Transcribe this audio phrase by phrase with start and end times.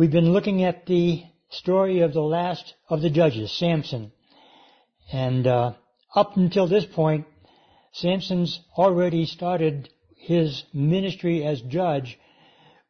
[0.00, 4.12] We've been looking at the story of the last of the judges, Samson.
[5.12, 5.74] And uh,
[6.14, 7.26] up until this point,
[7.92, 12.18] Samson's already started his ministry as judge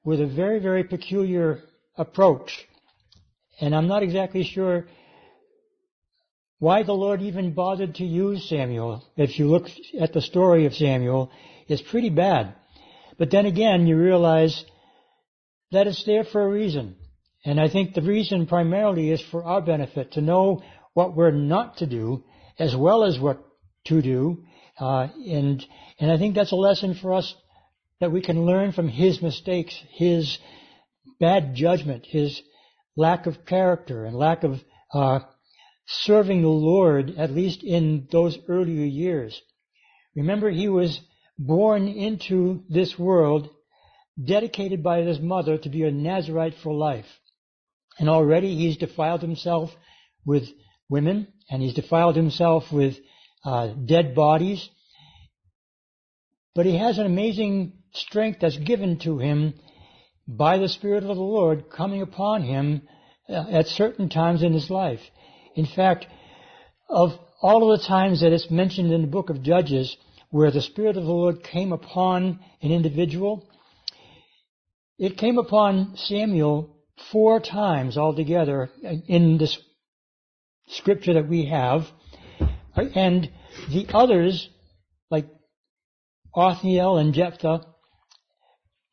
[0.05, 1.65] with a very, very peculiar
[1.97, 2.65] approach.
[3.61, 4.87] And I'm not exactly sure
[6.61, 9.01] why the Lord even bothered to use Samson.
[9.17, 9.67] If you look
[9.99, 11.29] at the story of Samson,
[11.67, 12.55] it's pretty bad.
[13.19, 14.65] But then again, you realize
[15.73, 16.97] that it's there for a reason.
[17.45, 20.63] And I think the reason primarily is for our benefit, to know
[20.95, 22.25] what we're not to do,
[22.59, 23.43] as well as what
[23.87, 24.45] to do.
[24.79, 25.65] Uh, and,
[25.99, 27.35] and I think that's a lesson for us
[28.01, 30.39] that we can learn from his mistakes, his
[31.19, 32.41] bad judgment, his
[32.97, 34.61] lack of character and lack of
[34.93, 35.21] uh,
[35.87, 39.41] serving the Lord, at least in those earlier years.
[40.15, 41.01] Remember, he was
[41.39, 43.49] born into this world
[44.25, 47.07] dedicated by his mother to be a Nazarite for life.
[47.99, 49.71] And already he's defiled himself
[50.25, 50.45] with
[50.89, 52.97] women, and he's defiled himself with
[53.45, 54.69] uh, dead bodies.
[56.55, 59.55] But he has an amazing strength that's given to him
[60.27, 62.83] by the Spirit of the Lord coming upon him
[63.29, 65.01] uh, at certain times in his life.
[65.55, 66.07] In fact,
[66.89, 67.11] of
[67.43, 69.97] all of the times that it's mentioned in the book of Judges
[70.31, 73.49] where the Spirit of the Lord came upon an individual,
[75.01, 76.69] it came upon Samson
[77.11, 78.71] four times altogether
[79.09, 79.59] in this
[80.69, 81.87] scripture that we have.
[82.77, 83.31] And
[83.71, 84.51] the others,
[85.11, 85.27] like
[86.35, 87.65] Othniel and Jephthah,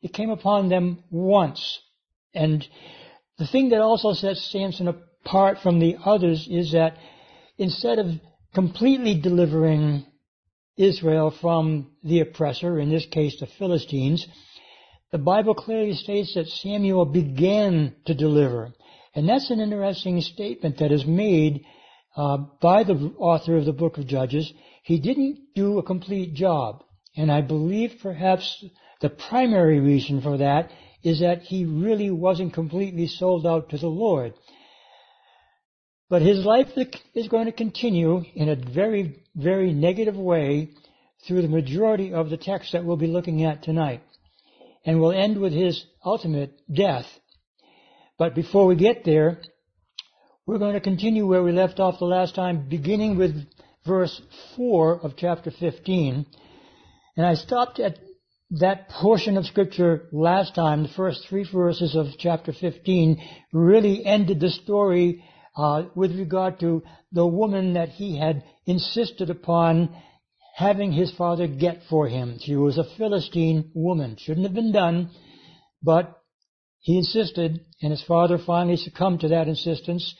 [0.00, 1.78] it came upon them once.
[2.32, 2.66] And
[3.36, 6.96] the thing that also sets Samson apart from the others is that
[7.58, 8.06] instead of
[8.54, 10.06] completely delivering
[10.78, 14.26] Israel from the oppressor, in this case the Philistines,
[15.10, 18.72] the Bible clearly states that Samson began to deliver.
[19.14, 21.64] And that's an interesting statement that is made
[22.16, 24.52] uh, by the author of the book of Judges.
[24.82, 26.84] He didn't do a complete job.
[27.16, 28.64] And I believe perhaps
[29.00, 30.70] the primary reason for that
[31.02, 34.34] is that he really wasn't completely sold out to the Lord.
[36.10, 36.68] But his life
[37.14, 40.70] is going to continue in a very, very negative way
[41.26, 44.02] through the majority of the text that we'll be looking at tonight.
[44.88, 47.04] And we'll end with his ultimate death.
[48.18, 49.42] But before we get there,
[50.46, 53.36] we're going to continue where we left off the last time, beginning with
[53.86, 54.18] verse
[54.56, 56.24] 4 of chapter 15.
[57.18, 57.98] And I stopped at
[58.52, 63.22] that portion of scripture last time, the first three verses of chapter 15,
[63.52, 65.22] really ended the story
[65.54, 66.82] uh, with regard to
[67.12, 69.94] the woman that he had insisted upon
[70.58, 72.36] having his father get for him.
[72.40, 74.16] She was a Philistine woman.
[74.18, 75.10] Shouldn't have been done,
[75.80, 76.20] but
[76.80, 80.16] he insisted, and his father finally succumbed to that insistence.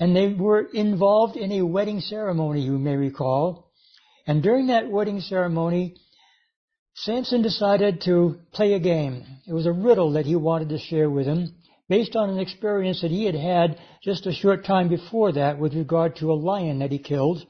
[0.00, 3.70] And they were involved in a wedding ceremony, you may recall.
[4.26, 5.94] And during that wedding ceremony,
[6.94, 9.24] Samson decided to play a game.
[9.46, 11.54] It was a riddle that he wanted to share with him,
[11.88, 15.74] based on an experience that he had had just a short time before that with
[15.74, 17.46] regard to a lion that he killed.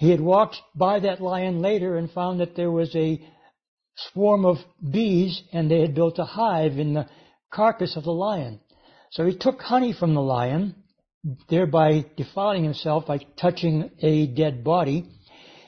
[0.00, 3.20] He had walked by that lion later and found that there was a
[3.96, 4.56] swarm of
[4.90, 7.06] bees and they had built a hive in the
[7.52, 8.60] carcass of the lion.
[9.10, 10.74] So he took honey from the lion,
[11.50, 15.06] thereby defiling himself by touching a dead body,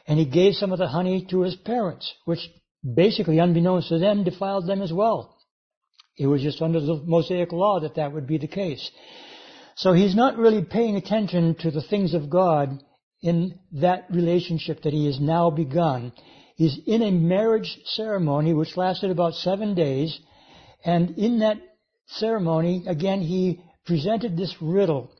[0.06, 2.40] and he gave some of the honey to his parents, which
[2.82, 5.36] basically, unbeknownst to them, defiled them as well.
[6.16, 8.90] It was just under the Mosaic law that that would be the case.
[9.76, 12.82] So he's not really paying attention to the things of God
[13.22, 16.12] in that relationship that he has now begun.
[16.56, 20.18] He's in a marriage ceremony which lasted about seven days,
[20.84, 21.58] and in that
[22.06, 25.10] ceremony, again, he presented this riddle.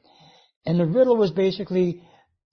[0.66, 2.02] And the riddle was basically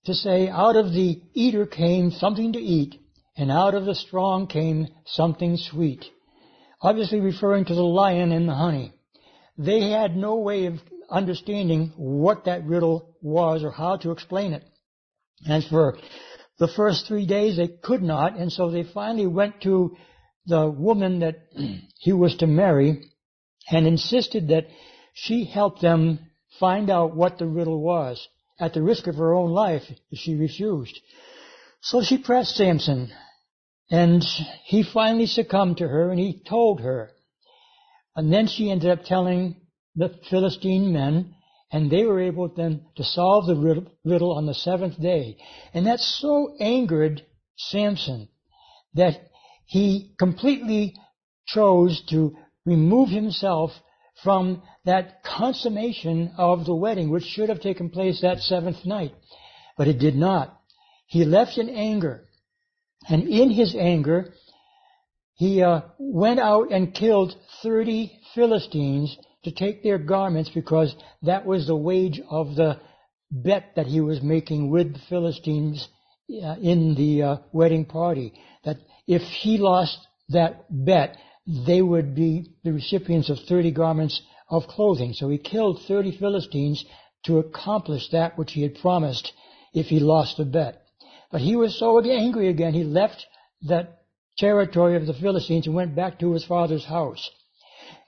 [0.06, 2.96] to say, out of the eater came something to eat,
[3.36, 6.06] and out of the strong came something sweet.
[6.82, 8.94] Obviously referring to the lion and the honey.
[9.58, 10.76] They had no way of
[11.10, 14.64] understanding what that riddle was or how to explain it.
[15.48, 15.98] And for
[16.58, 19.96] the first three days they could not, and so they finally went to
[20.46, 21.36] the woman that
[22.00, 23.04] he was to marry
[23.70, 24.68] and insisted that
[25.14, 26.20] she help them
[26.60, 28.28] find out what the riddle was
[28.60, 31.00] at the risk of her own life if she refused.
[31.82, 33.12] So she pressed Samson
[33.90, 34.24] and
[34.66, 37.12] he finally succumbed to her and he told her.
[38.16, 39.62] And then she ended up telling
[39.96, 41.36] the Philistine men,
[41.72, 45.38] and they were able then to solve the riddle on the seventh day.
[45.74, 47.26] And that so angered
[47.58, 48.30] Samson
[48.96, 49.30] that
[49.66, 50.96] he completely
[51.46, 52.36] chose to
[52.66, 53.72] remove himself
[54.24, 59.14] from that consummation of the wedding, which should have taken place that seventh night.
[59.78, 60.60] But it did not.
[61.08, 62.26] He left in anger.
[63.08, 64.34] And in his anger,
[65.36, 67.34] he uh, went out and killed
[67.64, 72.80] 30 Philistines to take their garments because that was the wage of the
[73.32, 75.88] bet that he was making with the Philistines
[76.44, 78.34] uh, in the uh, wedding party.
[78.66, 78.78] That
[79.08, 79.98] if he lost
[80.30, 81.18] that bet,
[81.66, 85.14] they would be the recipients of 30 garments of clothing.
[85.14, 86.84] So he killed 30 Philistines
[87.26, 89.32] to accomplish that which he had promised
[89.74, 90.82] if he lost the bet.
[91.32, 93.26] But he was so angry again, he left
[93.64, 94.02] that
[94.38, 97.30] territory of the Philistines and went back to his father's house.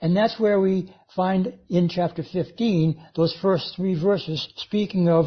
[0.00, 5.26] And that's where we find in chapter 15 those first three verses speaking of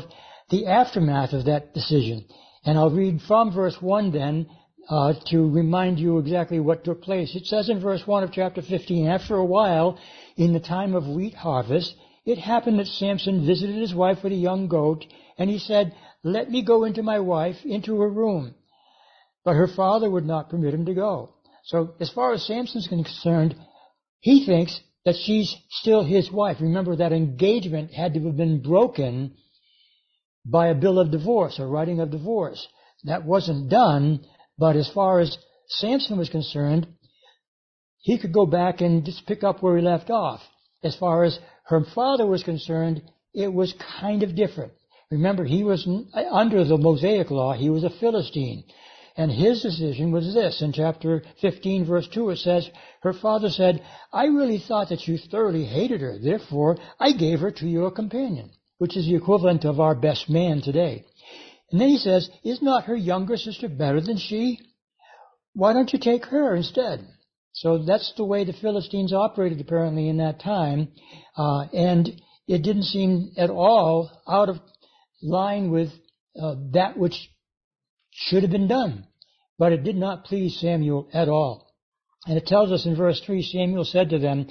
[0.50, 2.26] the aftermath of that decision.
[2.66, 4.48] And I'll read from verse 1 then
[4.90, 7.36] uh, to remind you exactly what took place.
[7.36, 10.00] It says in verse 1 of chapter 15, After a while,
[10.36, 11.96] in the time of wheat harvest,
[12.26, 15.06] it happened that Samson visited his wife with a young goat,
[15.38, 18.56] and he said, Let me go into my wife, into her room.
[19.44, 21.36] But her father would not permit him to go.
[21.66, 23.56] So as far as Samson's concerned,
[24.20, 26.58] he thinks that she's still his wife.
[26.60, 29.36] Remember that engagement had to have been broken
[30.46, 32.68] by a bill of divorce, a writing of divorce.
[33.04, 34.26] That wasn't done
[34.58, 35.38] but as far as
[35.68, 36.88] Samson was concerned,
[38.00, 40.42] he could go back and just pick up where he left off.
[40.84, 43.02] As far as her father was concerned,
[43.34, 44.74] it was kind of different.
[45.12, 48.64] Remember, he was uh, under the Mosaic law, he was a Philistine.
[49.18, 50.62] And his decision was this.
[50.62, 52.70] In chapter 15 verse 2 it says,
[53.02, 53.82] her father said,
[54.12, 56.18] I really thought that you thoroughly hated her.
[56.20, 60.62] Therefore, I gave her to your companion, which is the equivalent of our best man
[60.62, 61.06] today.
[61.72, 64.60] And then he says, Is not her younger sister better than she?
[65.54, 67.08] Why don't you take her instead?
[67.54, 70.90] So that's the way the Philistines operated apparently in that time.
[71.38, 74.58] Uh, and it didn't seem at all out of
[75.22, 75.90] line with
[76.42, 77.30] uh, that which
[78.16, 79.06] should have been done.
[79.60, 81.74] But it did not please Samson at all.
[82.28, 84.48] And it tells us in verse 3, Samson said to them,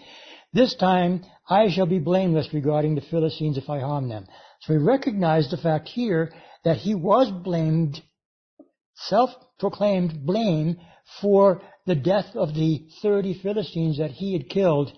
[0.52, 4.26] This time I shall be blameless regarding the Philistines if I harm them.
[4.60, 6.32] So he recognized the fact here
[6.64, 8.00] that he was blamed,
[8.94, 10.78] self-proclaimed blame
[11.20, 14.90] for the death of the 30 Philistines that he had killed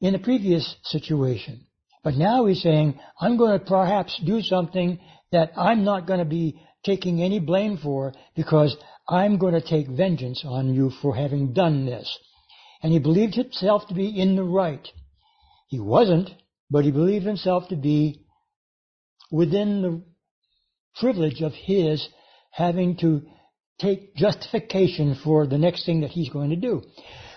[0.00, 1.64] in the previous situation.
[2.04, 4.98] But now he's saying, I'm going to perhaps do something
[5.32, 8.76] that I'm not going to be taking any blame for because
[9.08, 12.18] I'm going to take vengeance on you for having done this.
[12.82, 14.86] And he believed himself to be in the right.
[15.68, 16.30] He wasn't,
[16.70, 18.24] but he believed himself to be
[19.30, 20.02] within the
[21.00, 22.08] privilege of his
[22.50, 23.22] having to
[23.78, 26.82] take justification for the next thing that he's going to do.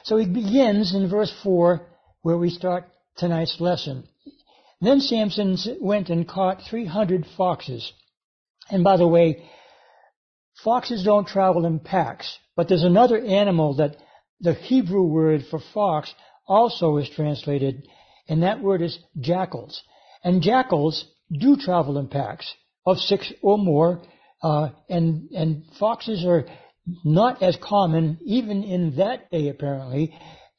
[0.03, 1.87] So he begins in verse 4
[2.21, 4.07] where we start tonight's lesson.
[4.79, 7.91] Then Samson went and caught 300 foxes.
[8.71, 9.43] And by the way,
[10.63, 13.97] foxes don't travel in packs, but there's another animal that
[14.39, 16.13] the Hebrew word for fox
[16.47, 17.87] also is translated,
[18.27, 19.81] and that word is jackals.
[20.23, 22.51] And jackals do travel in packs
[22.85, 24.01] of six or more,
[24.41, 26.45] uh, and and foxes are
[27.05, 30.13] not as common even in that day apparently.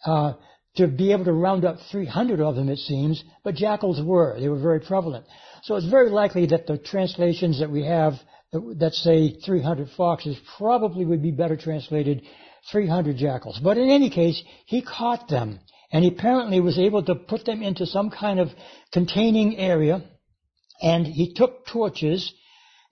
[0.05, 0.35] Uh,
[0.77, 4.39] to be able to round up 300 of them, it seems, but jackals were.
[4.41, 5.27] They were very prevalent.
[5.65, 8.15] So it's very likely that the translations that we have
[8.53, 12.23] that say 300 foxes probably would be better translated
[12.71, 13.59] 300 jackals.
[13.63, 15.61] But in any case, he caught them,
[15.91, 18.49] and he apparently was able to put them into some kind of
[18.93, 20.03] containing area
[20.83, 22.35] and he took torches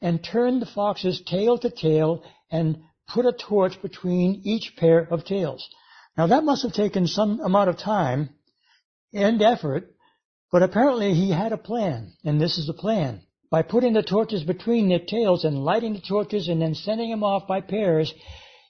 [0.00, 5.24] and turned the foxes tail to tail and put a torch between each pair of
[5.24, 5.68] tails.
[6.16, 8.30] Now that must have taken some amount of time
[9.12, 9.94] and effort,
[10.52, 13.22] but apparently he had a plan, and this is the plan.
[13.50, 17.24] By putting the torches between their tails and lighting the torches and then sending them
[17.24, 18.12] off by pairs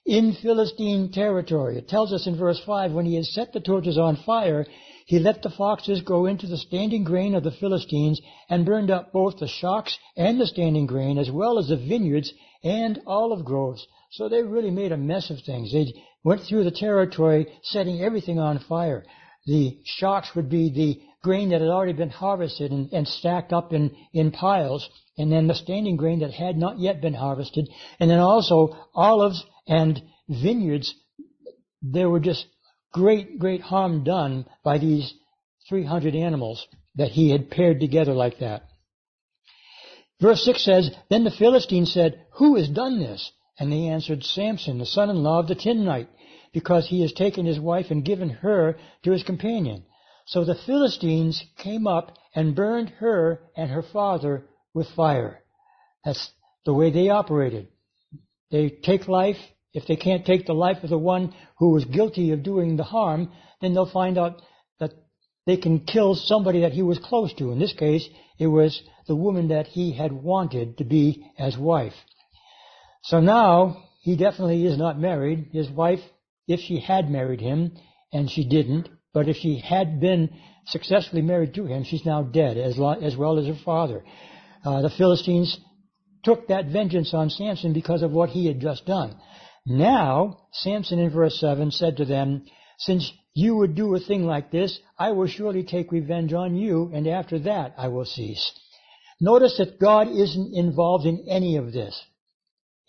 [0.05, 1.77] in Philistine territory.
[1.77, 4.65] It tells us in verse 5, when he had set the torches on fire,
[5.05, 9.11] he let the foxes go into the standing grain of the Philistines and burned up
[9.11, 12.33] both the shocks and the standing grain as well as the vineyards
[12.63, 13.85] and olive groves.
[14.11, 15.71] So they really made a mess of things.
[15.71, 15.93] They
[16.23, 19.03] went through the territory setting everything on fire.
[19.45, 23.73] The shocks would be the grain that had already been harvested and, and stacked up
[23.73, 24.87] in, in piles,
[25.17, 29.43] and then the standing grain that had not yet been harvested, and then also olives
[29.67, 30.93] and vineyards.
[31.81, 32.45] There were just
[32.93, 35.13] great, great harm done by these
[35.69, 38.63] 300 animals that he had paired together like that.
[40.19, 43.31] Verse 6 says, Then the Philistine said, Who has done this?
[43.61, 46.07] And they answered, Samson, the son-in-law of the Timnite,
[46.51, 49.83] because he has taken his wife and given her to his companion.
[50.25, 55.43] So the Philistines came up and burned her and her father with fire.
[56.03, 56.31] That's
[56.65, 57.67] the way they operated.
[58.49, 59.37] They take life.
[59.75, 62.83] If they can't take the life of the one who was guilty of doing the
[62.83, 64.41] harm, then they'll find out
[64.79, 64.93] that
[65.45, 67.51] they can kill somebody that he was close to.
[67.51, 71.93] In this case, it was the woman that he had wanted to be as wife.
[73.03, 75.49] So now, he definitely is not married.
[75.51, 75.99] His wife,
[76.47, 77.77] if she had married him,
[78.13, 80.29] and she didn't, but if she had been
[80.67, 84.03] successfully married to him, she's now dead, as, as well as her father.
[84.63, 85.59] Uh, the Philistines
[86.23, 89.15] took that vengeance on Samson because of what he had just done.
[89.65, 92.45] Now, Samson in verse 7 said to them,
[92.77, 96.91] Since you would do a thing like this, I will surely take revenge on you,
[96.93, 98.51] and after that I will cease.
[99.19, 101.99] Notice that God isn't involved in any of this.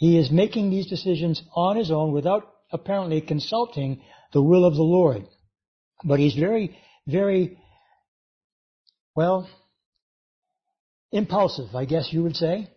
[0.03, 2.43] He is making these decisions on his own without
[2.73, 5.29] apparently consulting the will of the Lord.
[6.03, 7.57] But he's very, very,
[9.15, 9.49] well,
[11.13, 12.69] impulsive, I guess you would say.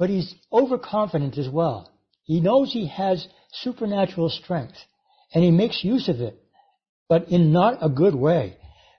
[0.00, 1.88] But he's overconfident as well.
[2.24, 4.78] He knows he has supernatural strength,
[5.32, 6.42] and he makes use of it,
[7.08, 8.56] but in not a good way.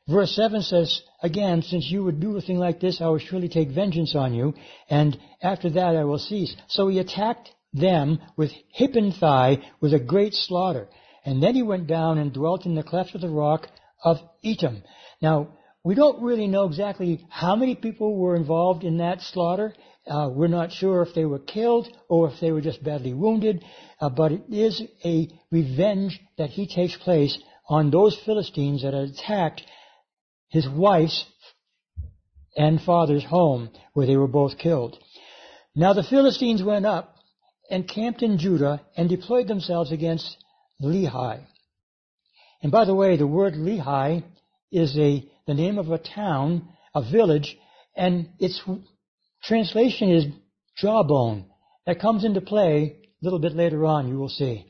[0.07, 3.49] Verse 7 says, again, since you would do a thing like this, I will surely
[3.49, 4.53] take vengeance on you,
[4.87, 6.55] and after that I will cease.
[6.67, 10.87] So he attacked them with hip and thigh with a great slaughter.
[11.25, 13.67] And then he went down and dwelt in the cleft of the rock
[14.03, 14.83] of Etam.
[15.23, 15.49] Now,
[15.83, 19.73] we don't really know exactly how many people were involved in that slaughter.
[20.05, 23.63] Uh, we're not sure if they were killed or if they were just badly wounded,
[23.99, 27.35] uh, but it is a revenge that he takes place
[27.67, 29.63] on those Philistines that had attacked
[30.55, 31.25] his wife's
[32.55, 34.97] and father's home, where they were both killed.
[35.75, 37.13] Now the Philistines went up
[37.69, 40.37] and camped in Judah and deployed themselves against
[40.81, 41.41] Lehi.
[42.63, 44.23] And by the way, the word Lehi
[44.71, 47.57] is a, the name of a town, a village,
[47.93, 48.61] and its
[49.43, 50.25] translation is
[50.77, 51.47] jawbone.
[51.85, 54.65] That comes into play a little bit later on, you will see.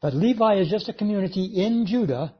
[0.00, 2.32] But Lehi is just a community in Judah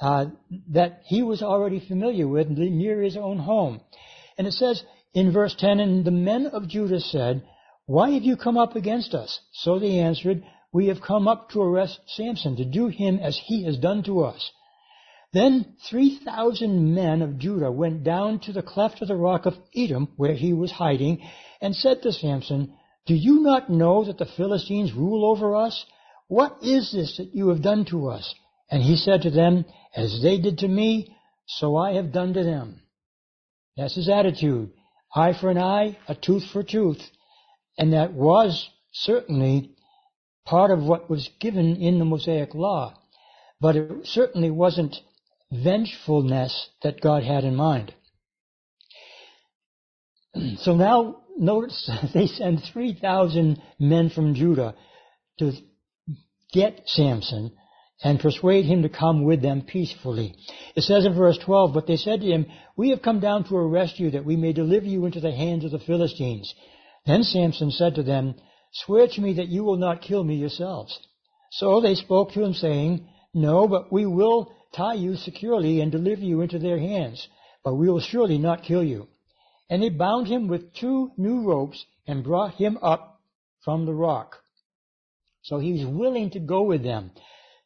[0.00, 0.26] uh,
[0.70, 3.80] that he was already familiar with near his own home.
[4.36, 4.82] And it says
[5.12, 7.42] in verse 10, And the men of Judah said,
[7.86, 9.40] Why have you come up against us?
[9.52, 10.42] So they answered,
[10.74, 14.24] we have come up to arrest Samson, to do him as he has done to
[14.24, 14.50] us.
[15.32, 20.08] Then 3,000 men of Judah went down to the cleft of the rock of Etam,
[20.16, 21.22] where he was hiding,
[21.60, 22.74] and said to Samson,
[23.06, 25.86] Do you not know that the Philistines rule over us?
[26.26, 28.34] What is this that you have done to us?
[28.70, 31.16] And he said to them, As they did to me,
[31.46, 32.80] so I have done to them.
[33.76, 34.72] That's his attitude.
[35.14, 37.00] Eye for an eye, a tooth for a tooth.
[37.78, 39.74] And that was certainly
[40.44, 42.94] part of what was given in the Mosaic Law,
[43.60, 44.96] but it certainly wasn't
[45.50, 47.94] vengefulness that God had in mind.
[50.58, 54.74] So now notice they send 3,000 men from Judah
[55.38, 55.52] to
[56.52, 57.52] get Samson
[58.04, 60.36] and persuade him to come with them peacefully.
[60.76, 62.46] It says in verse 12, But they said to him,
[62.76, 65.64] We have come down to arrest you that we may deliver you into the hands
[65.64, 66.54] of the Philistines.
[67.06, 68.34] Then Samson said to them,
[68.72, 70.98] Swear to me that you will not kill me yourselves.
[71.50, 76.22] So they spoke to him, saying, No, but we will tie you securely and deliver
[76.22, 77.26] you into their hands,
[77.64, 79.08] but we will surely not kill you.
[79.70, 83.22] And they bound him with two new ropes and brought him up
[83.64, 84.36] from the rock.
[85.42, 87.12] So he's willing to go with them.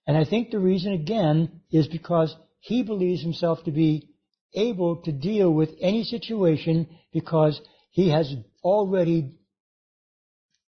[0.08, 4.08] And I think the reason again is because he believes himself to be
[4.54, 7.60] able to deal with any situation because
[7.90, 8.34] he has
[8.64, 9.34] already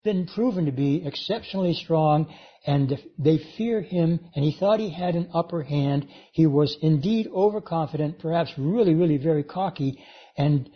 [0.04, 2.34] been proven to be exceptionally strong
[2.66, 6.08] and they fear him and he thought he had an upper hand.
[6.32, 10.04] He was indeed overconfident, perhaps really, really very cocky
[10.38, 10.68] and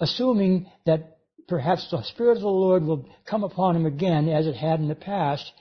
[0.00, 4.56] assuming that perhaps the Spirit of the Lord will come upon him again as it
[4.56, 5.52] had in the past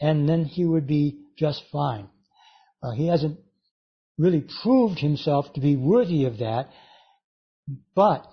[0.00, 2.08] and then he would be just fine.
[2.82, 3.38] Uh, he hasn't
[4.18, 6.68] really proved himself to be worthy of that,
[7.94, 8.26] but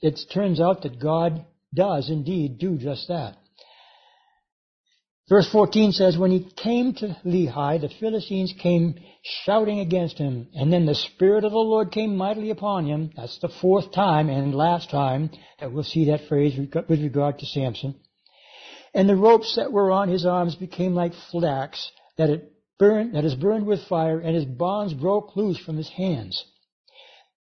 [0.00, 3.36] it turns out that God does indeed do just that.
[5.28, 8.98] Verse 14 says, When he came to Lehi, the Philistines came
[9.44, 13.10] shouting against him, and then the Spirit of the Lord came mightily upon him.
[13.14, 17.46] That's the fourth time and last time that we'll see that phrase with regard to
[17.46, 17.96] Samson.
[18.94, 23.24] And the ropes that were on his arms became like flax that it burned, that
[23.24, 26.44] is burned with fire, and his bonds broke loose from his hands.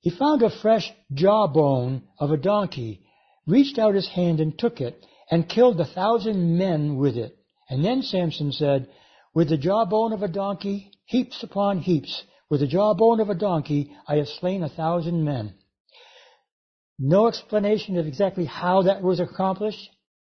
[0.02, 3.02] He found a fresh jawbone of a donkey,
[3.48, 7.38] reached out his hand and took it, and killed a thousand men with it.
[7.70, 8.88] And then Samson said,
[9.34, 13.96] With the jawbone of a donkey, heaps upon heaps, with the jawbone of a donkey,
[14.08, 15.56] I have slain a thousand men.
[17.00, 19.90] No explanation of exactly how that was accomplished,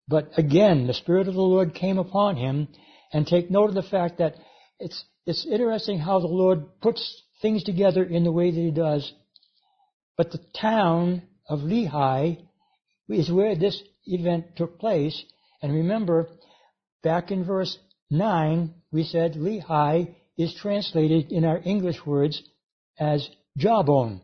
[0.06, 2.68] but again, the Spirit of the Lord came upon him,
[3.12, 4.34] and take note of the fact that
[4.78, 9.12] it's, it's interesting how the Lord puts things together in the way that He does.
[10.16, 12.38] But the town of Lehi
[13.08, 15.22] is where this event took place.
[15.60, 16.28] And remember,
[17.02, 17.76] back in verse
[18.10, 22.42] 9, we said Lehi is translated in our English words
[22.98, 24.20] as jawbone.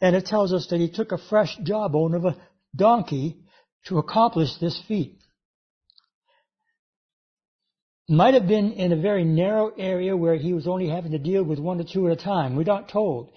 [0.00, 2.36] And it tells us that he took a fresh jawbone of a
[2.76, 3.38] donkey
[3.86, 5.18] to accomplish this feat.
[8.08, 11.42] Might have been in a very narrow area where he was only having to deal
[11.42, 12.54] with one or two at a time.
[12.54, 13.30] We're not told.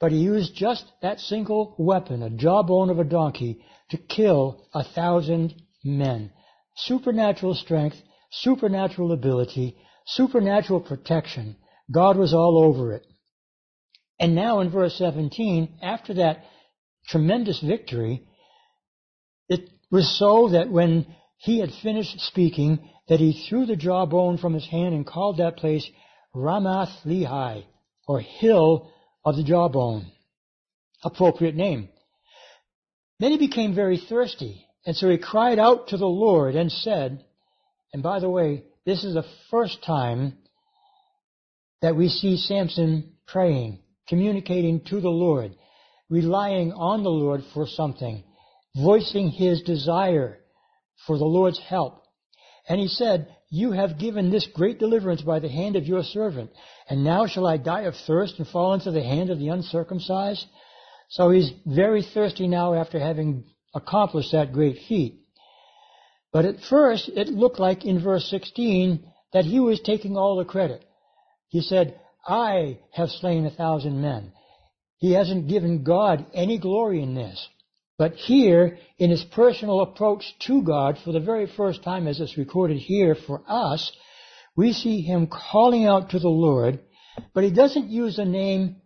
[0.00, 4.82] But he used just that single weapon, a jawbone of a donkey, to kill a
[4.82, 6.32] thousand men.
[6.76, 7.96] Supernatural strength,
[8.30, 11.56] supernatural ability, supernatural protection.
[11.90, 13.06] God was all over it.
[14.20, 16.44] And now in verse 17, after that
[17.06, 18.26] tremendous victory,
[19.48, 21.06] it was so that when
[21.38, 25.56] he had finished speaking, that he threw the jawbone from his hand and called that
[25.56, 25.88] place
[26.34, 27.64] Ramath Lehi,
[28.06, 28.90] or Hill
[29.24, 30.10] of the Jawbone.
[31.04, 31.88] Appropriate name.
[33.20, 37.24] Then he became very thirsty, and so he cried out to the Lord and said,
[37.92, 40.38] and by the way, this is the first time
[41.82, 45.54] that we see Samson praying, communicating to the Lord,
[46.10, 48.24] relying on the Lord for something,
[48.76, 50.38] voicing his desire
[51.06, 52.02] for the Lord's help.
[52.68, 56.50] And he said, You have given this great deliverance by the hand of your servant,
[56.88, 60.46] and now shall I die of thirst and fall into the hand of the uncircumcised?
[61.10, 65.20] So he's very thirsty now after having accomplished that great feat.
[66.32, 70.44] But at first, it looked like in verse 16 that he was taking all the
[70.44, 70.84] credit.
[71.48, 74.32] He said, I have slain a thousand men.
[74.98, 77.48] He hasn't given God any glory in this.
[77.98, 82.38] But here, in his personal approach to God, for the very first time as it's
[82.38, 83.90] recorded here for us,
[84.56, 86.78] we see him calling out to the Lord,
[87.34, 88.76] but he doesn't use the name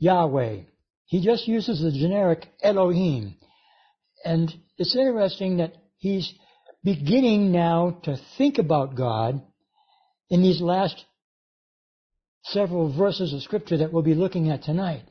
[0.00, 0.62] Yahweh.
[1.06, 3.36] He just uses the generic Elohim.
[4.24, 6.32] And it's interesting that he's
[6.82, 9.42] beginning now to think about God
[10.28, 11.04] in these last
[12.42, 15.04] several verses of scripture that we'll be looking at tonight.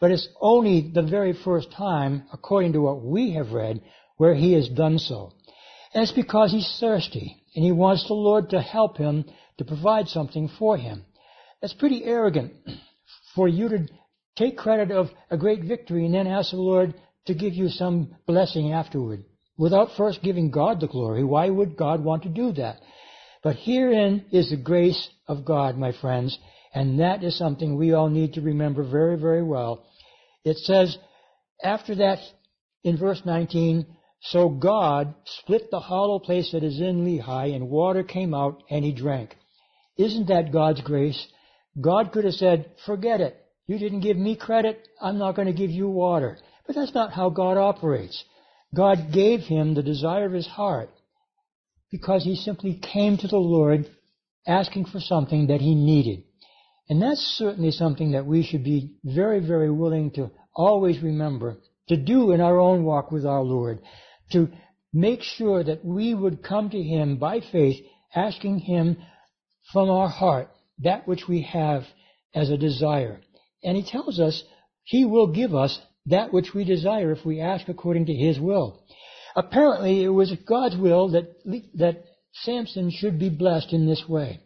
[0.00, 3.82] But it's only the very first time, according to what we have read,
[4.16, 5.32] where he has done so.
[5.92, 9.24] And it's because he's thirsty and he wants the Lord to help him
[9.58, 11.04] to provide something for him.
[11.60, 12.52] That's pretty arrogant
[13.34, 13.86] for you to
[14.36, 16.94] take credit of a great victory and then ask the Lord
[17.26, 19.24] to give you some blessing afterward.
[19.58, 22.78] Without first giving God the glory, why would God want to do that?
[23.42, 26.38] But herein is the grace of God, my friends,
[26.74, 29.84] and that is something we all need to remember very, very well.
[30.44, 30.96] It says,
[31.62, 32.18] after that,
[32.84, 33.86] in verse 19,
[34.22, 38.84] so God split the hollow place that is in Lehi, and water came out, and
[38.84, 39.36] he drank.
[39.96, 41.26] Isn't that God's grace?
[41.80, 43.36] God could have said, forget it.
[43.66, 44.86] You didn't give me credit.
[45.00, 46.38] I'm not going to give you water.
[46.66, 48.24] But that's not how God operates.
[48.74, 50.90] God gave him the desire of his heart
[51.90, 53.88] because he simply came to the Lord
[54.46, 56.24] asking for something that he needed.
[56.90, 61.96] And that's certainly something that we should be very, very willing to always remember to
[61.96, 63.78] do in our own walk with our Lord,
[64.32, 64.48] to
[64.92, 67.76] make sure that we would come to Him by faith,
[68.12, 68.96] asking Him
[69.72, 70.50] from our heart
[70.80, 71.84] that which we have
[72.34, 73.20] as a desire.
[73.62, 74.42] And He tells us
[74.82, 78.82] He will give us that which we desire if we ask according to His will.
[79.36, 81.36] Apparently, it was God's will that,
[81.74, 84.40] that Samson should be blessed in this way.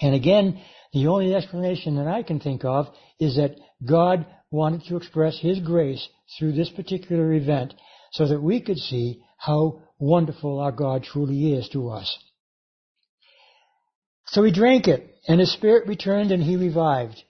[0.00, 2.86] And again, the only explanation that I can think of
[3.18, 7.74] is that God wanted to express His grace through this particular event
[8.12, 12.18] so that we could see how wonderful our God truly is to us.
[14.26, 17.22] So he drank it, and his spirit returned and he revived.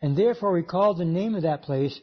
[0.00, 1.98] And therefore we called the name of that place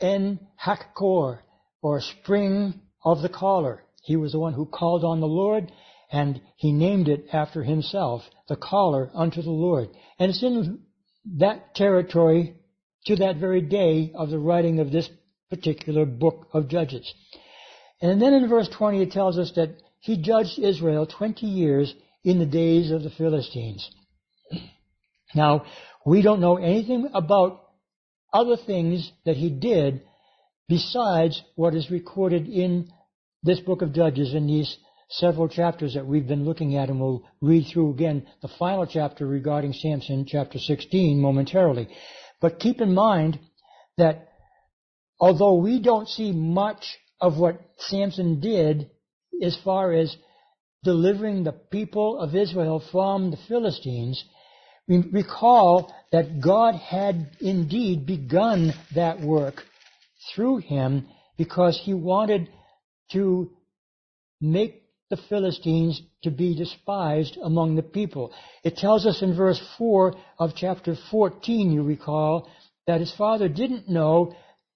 [0.00, 1.40] En Hakkor,
[1.82, 3.84] or spring of the caller.
[4.02, 5.70] He was the one who called on the Lord,
[6.12, 9.88] and he named it after himself, the caller unto the Lord.
[10.18, 10.80] And it's in
[11.38, 12.54] that territory
[13.06, 15.08] to that very day of the writing of this
[15.48, 17.12] particular book of Judges.
[18.02, 19.70] And then in verse 20 it tells us that
[20.00, 21.94] he judged Israel 20 years
[22.24, 23.88] in the days of the Philistines.
[25.34, 25.64] Now,
[26.04, 27.62] we don't know anything about
[28.32, 30.02] other things that he did
[30.68, 32.90] besides what is recorded in
[33.42, 34.76] this book of Judges in these
[35.12, 39.26] several chapters that we've been looking at and we'll read through again the final chapter
[39.26, 41.88] regarding Samson, chapter 16, momentarily.
[42.40, 43.38] But keep in mind
[43.98, 44.28] that
[45.20, 48.90] although we don't see much of what Samson did
[49.42, 50.16] as far as
[50.82, 54.24] delivering the people of Israel from the Philistines,
[54.88, 59.62] we recall that God had indeed begun that work
[60.34, 62.48] through him because he wanted
[63.12, 63.50] to
[64.40, 64.81] make
[65.12, 68.32] the Philistines to be despised among the people.
[68.64, 72.48] It tells us in verse 4 of chapter 14, you recall,
[72.86, 74.34] that his father didn't know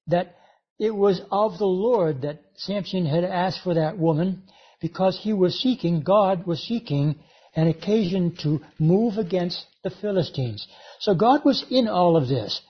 [0.08, 0.36] that
[0.78, 4.42] it was of the Lord that Samson had asked for that woman
[4.82, 7.18] because he was seeking, God was seeking
[7.54, 10.68] an occasion to move against the Philistines.
[11.00, 12.60] So God was in all of this.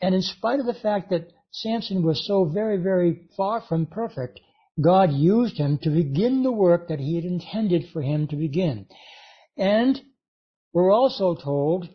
[0.00, 4.40] And in spite of the fact that Samson was so very, very far from perfect,
[4.80, 8.86] God used him to begin the work that he had intended for him to begin.
[9.56, 10.00] And
[10.72, 11.88] we're also told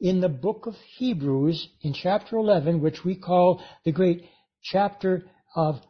[0.00, 4.24] in the book of Hebrews in chapter 11, which we call the great
[4.62, 5.80] chapter of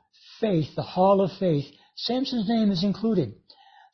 [0.41, 1.67] faith, the hall of faith,
[1.97, 3.35] Samson's name is included.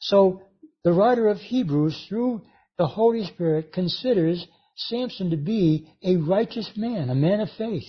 [0.00, 0.42] So
[0.84, 2.42] the writer of Hebrews, through
[2.78, 4.46] the Holy Spirit, considers
[4.76, 7.88] Samson to be a righteous man, a man of faith.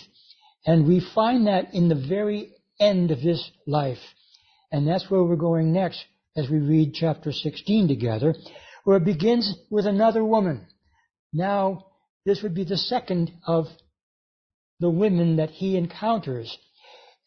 [0.65, 3.99] And we find that in the very end of his life.
[4.71, 6.03] And that's where we're going next
[6.35, 8.35] as we read chapter 16 together,
[8.83, 10.67] where it begins with another woman.
[11.33, 11.87] Now,
[12.25, 13.65] this would be the second of
[14.79, 16.57] the women that he encounters.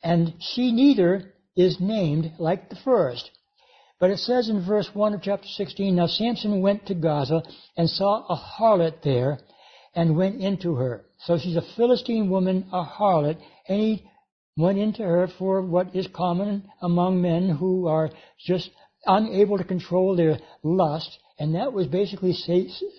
[0.03, 3.31] And she neither is named like the first.
[3.99, 7.43] But it says in verse 1 of chapter 16, Now Samson went to Gaza
[7.77, 9.39] and saw a harlot there
[9.95, 11.05] and went into her.
[11.25, 14.10] So she's a Philistine woman, a harlot, and he
[14.61, 18.71] went into her for what is common among men who are just
[19.07, 22.35] unable to control their lust, and that was basically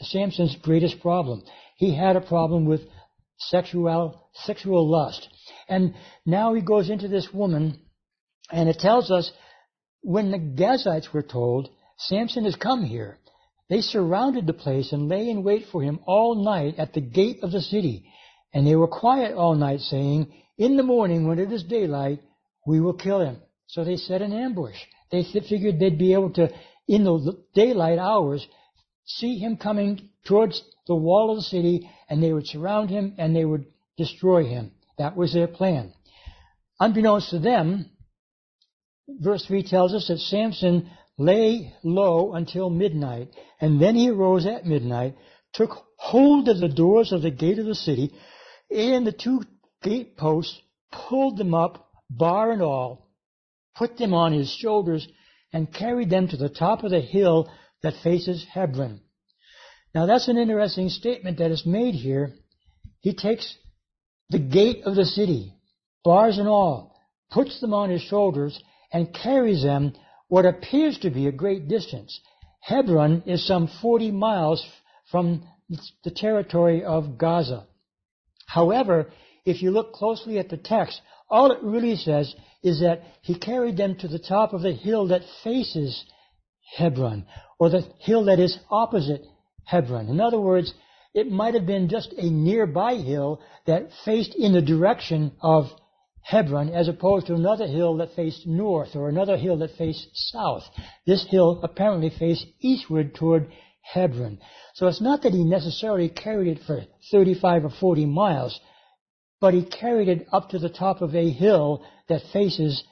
[0.01, 1.43] Samson's greatest problem.
[1.77, 2.81] He had a problem with
[3.37, 5.27] sexual sexual lust.
[5.67, 5.95] And
[6.25, 7.79] now he goes into this woman,
[8.51, 9.31] and it tells us
[10.01, 13.17] when the Gazites were told, Samson has come here,
[13.69, 17.37] they surrounded the place and lay in wait for him all night at the gate
[17.43, 18.05] of the city.
[18.53, 22.21] And they were quiet all night, saying, In the morning, when it is daylight,
[22.65, 23.37] we will kill him.
[23.67, 24.75] So they set an ambush.
[25.11, 26.49] They figured they'd be able to,
[26.87, 28.45] in the daylight hours,
[29.05, 33.35] see him coming towards the wall of the city, and they would surround him and
[33.35, 33.65] they would
[33.97, 34.71] destroy him.
[34.97, 35.93] That was their plan.
[36.79, 37.89] Unbeknownst to them,
[39.07, 44.65] verse 3 tells us that Samson lay low until midnight, and then he arose at
[44.65, 45.15] midnight,
[45.53, 48.11] took hold of the doors of the gate of the city,
[48.71, 49.43] and the two
[49.83, 50.59] gate posts,
[50.91, 53.09] pulled them up, bar and all,
[53.75, 55.07] put them on his shoulders,
[55.53, 57.51] and carried them to the top of the hill
[57.83, 59.01] that faces Hebron.
[59.93, 62.33] Now that's an interesting statement that is made here.
[63.01, 63.57] He takes
[64.29, 65.53] the gate of the city,
[66.03, 66.95] bars and all,
[67.31, 68.61] puts them on his shoulders,
[68.93, 69.93] and carries them
[70.27, 72.19] what appears to be a great distance.
[72.61, 74.65] Hebron is some 40 miles
[75.11, 75.43] from
[76.03, 77.65] the territory of Gaza.
[78.53, 79.11] However,
[79.45, 83.77] if you look closely at the text, all it really says is that he carried
[83.77, 86.03] them to the top of the hill that faces
[86.75, 87.25] Hebron,
[87.59, 89.23] or the hill that is opposite
[89.63, 90.09] Hebron.
[90.09, 90.73] In other words,
[91.13, 95.65] it might have been just a nearby hill that faced in the direction of
[96.21, 100.63] Hebron as opposed to another hill that faced north or another hill that faced south.
[101.07, 103.49] This hill apparently faced eastward toward
[103.81, 104.39] Hebron.
[104.75, 108.59] So it's not that he necessarily carried it for 35 or 40 miles,
[109.39, 112.83] but he carried it up to the top of a hill that faces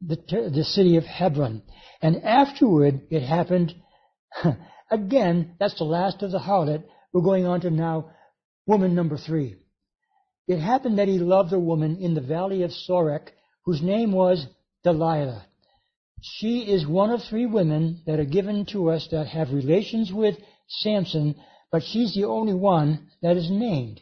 [0.00, 0.16] the,
[0.54, 1.62] the city of Hebron.
[2.00, 3.74] And afterward, it happened,
[4.90, 6.84] again, that's the last of the harlot.
[7.12, 8.10] We're going on to now
[8.66, 9.56] woman number three.
[10.46, 13.28] It happened that he loved a woman in the valley of Sorek
[13.64, 14.46] whose name was
[14.84, 15.47] Delilah.
[16.22, 20.36] She is one of three women that are given to us that have relations with
[20.68, 21.36] Samson,
[21.70, 24.00] but she's the only one that is named.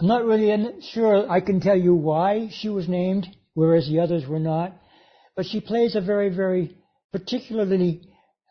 [0.00, 4.26] I'm not really sure I can tell you why she was named, whereas the others
[4.26, 4.72] were not,
[5.34, 6.76] but she plays a very, very
[7.10, 8.02] particularly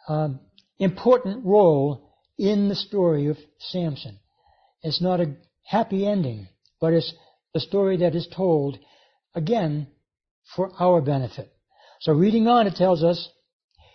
[0.09, 0.41] um,
[0.79, 4.19] important role in the story of Samson.
[4.81, 6.49] It's not a happy ending,
[6.81, 7.13] but it's
[7.53, 8.77] the story that is told
[9.33, 9.87] again
[10.55, 11.51] for our benefit.
[12.01, 13.29] So reading on, it tells us,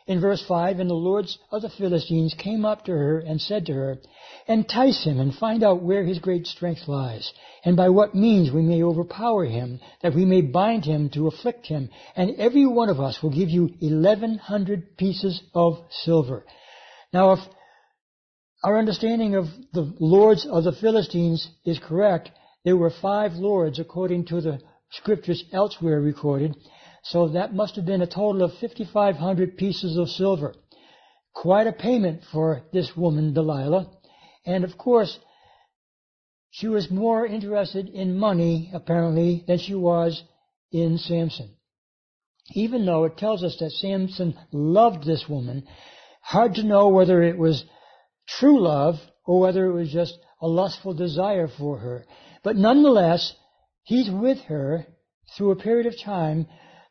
[0.06, 3.66] In verse 5, And the lords of the Philistines came up to her and said
[3.66, 3.98] to her,
[4.48, 7.32] Entice him and find out where his great strength lies,
[7.64, 11.66] and by what means we may overpower him, that we may bind him to afflict
[11.66, 16.44] him, and every one of us will give you eleven hundred pieces of silver.
[17.12, 17.40] Now if
[18.64, 22.30] our understanding of the lords of the Philistines is correct,
[22.64, 26.54] there were five lords according to the scriptures elsewhere recorded,
[27.04, 30.54] so that must have been a total of 5,500 pieces of silver.
[31.34, 33.90] Quite a payment for this woman, Delilah.
[34.46, 35.18] And of course,
[36.50, 40.22] she was more interested in money, apparently, than she was
[40.70, 41.56] in Samson.
[42.54, 45.64] Even though it tells us that Samson loved this woman,
[46.20, 47.64] hard to know whether it was
[48.28, 52.04] true love or whether it was just a lustful desire for her.
[52.42, 53.34] But nonetheless,
[53.84, 54.86] he's with her
[55.36, 56.46] through a period of time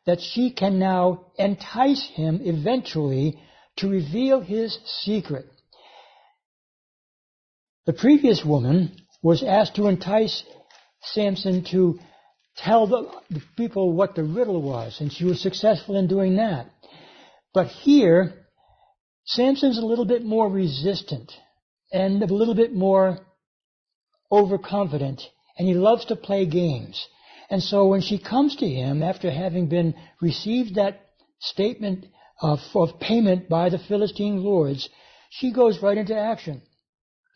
[0.06, 3.38] that she can now entice him eventually
[3.76, 5.46] to reveal his secret.
[7.86, 10.42] The previous woman was asked to entice
[11.02, 11.98] Samson to
[12.56, 16.66] tell the, people what the riddle was, and she was successful in doing that.
[17.54, 18.46] But here,
[19.24, 21.32] Samson's a little bit more resistant
[21.92, 23.18] and a little bit more
[24.30, 25.22] overconfident,
[25.58, 27.06] and he loves to play games.
[27.50, 31.00] And so when she comes to him after having been received that
[31.40, 32.06] statement
[32.40, 34.88] of, of payment by the Philistine lords,
[35.30, 36.62] she goes right into action.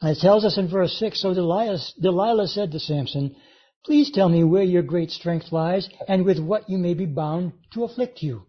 [0.01, 3.37] And It tells us in verse 6, So Delilah, Delilah said to Samson,
[3.85, 7.53] Please tell me where your great strength lies, and with what you may be bound
[7.73, 8.43] to afflict you.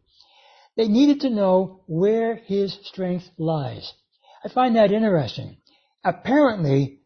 [0.75, 3.93] They needed to know where his strength lies.
[4.43, 5.57] I find that interesting.
[6.03, 6.96] Apparently,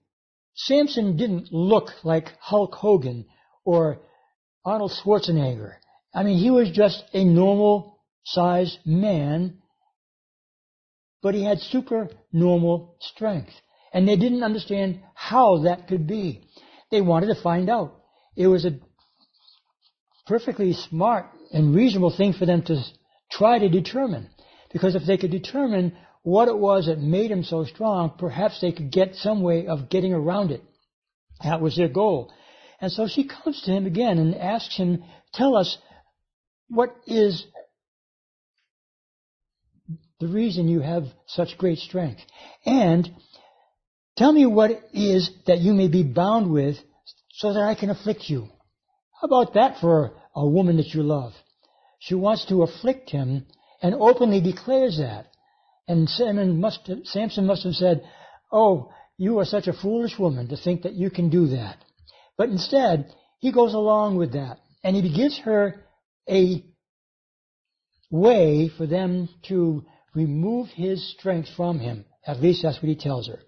[0.55, 3.25] Samson didn't look like Hulk Hogan
[3.65, 3.99] or
[4.65, 5.75] Arnold Schwarzenegger.
[6.13, 9.59] I mean, he was just a normal sized man,
[11.21, 13.53] but he had super normal strength.
[13.93, 16.47] And they didn't understand how that could be.
[16.91, 17.95] They wanted to find out.
[18.35, 18.79] It was a
[20.27, 22.81] perfectly smart and reasonable thing for them to
[23.29, 24.29] try to determine.
[24.71, 28.71] Because if they could determine what it was that made him so strong, perhaps they
[28.71, 30.63] could get some way of getting around it.
[31.43, 32.31] That was their goal.
[32.79, 35.03] And so she comes to him again and asks him,
[35.34, 35.77] tell us
[36.69, 37.45] what is
[40.19, 42.21] the reason you have such great strength.
[42.65, 43.10] And
[44.17, 46.77] Tell me what it is that you may be bound with
[47.31, 48.49] so that I can afflict you.
[49.19, 51.34] How about that for a woman that you love?
[51.99, 53.47] She wants to afflict him
[53.81, 55.27] and openly declares that.
[55.87, 58.03] And Samson must have, Samson must have said,
[58.51, 61.77] Oh, you are such a foolish woman to think that you can do that.
[62.37, 64.57] But instead, he goes along with that.
[64.83, 65.83] And he gives her
[66.29, 66.63] a
[68.09, 72.05] way for them to remove his strength from him.
[72.25, 73.39] At least that's what he tells her.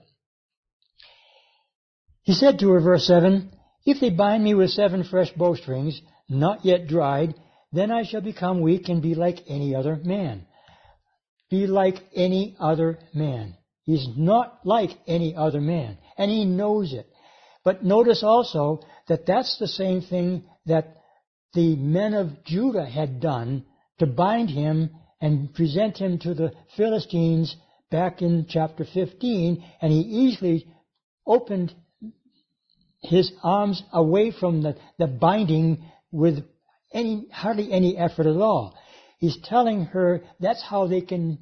[2.23, 3.51] He said to her, verse 7,
[3.85, 7.35] If they bind me with seven fresh bowstrings, not yet dried,
[7.71, 10.45] then I shall become weak and be like any other man.
[11.53, 13.55] Be like any other man.
[13.83, 17.05] He's not like any other man, and he knows it.
[17.63, 20.97] But notice also that that's the same thing that
[21.53, 23.67] the men of Judah had done
[23.99, 27.55] to bind him and present him to the Philistines
[27.91, 30.65] back in chapter 15, and he easily
[31.27, 31.71] opened
[33.03, 36.43] his arms away from the, the binding with
[36.91, 38.73] any, hardly any effort at all.
[39.23, 41.39] He's telling her that's how they can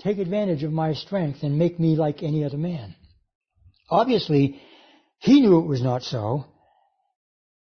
[0.00, 2.94] take advantage of my strength and make me like any other man.
[3.90, 4.60] Obviously,
[5.18, 6.44] he knew it was not so,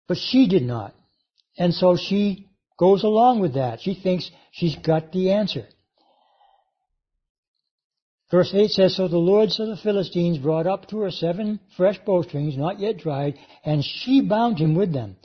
[0.09, 0.93] but she did not.
[1.57, 3.79] And so she goes along with that.
[3.79, 5.67] She thinks she's got the answer.
[8.29, 11.99] Verse 8 says, So the lords of the Philistines brought up to her seven fresh
[12.05, 15.15] bowstrings, not yet dried, and she bound him with them.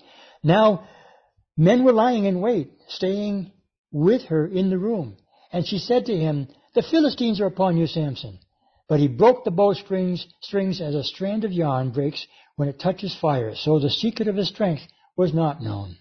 [0.45, 0.87] Now,
[1.61, 3.53] men were lying in wait, staying
[3.93, 5.15] with her in the room.
[5.53, 8.39] And she said to him, The Philistines are upon you, Samson.
[8.89, 13.15] But he broke the bowstrings strings as a strand of yarn breaks when it touches
[13.15, 13.55] fire.
[13.55, 14.83] So the secret of his strength
[15.17, 15.97] was not known.